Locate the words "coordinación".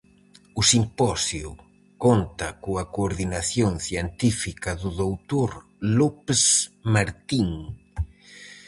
2.95-3.71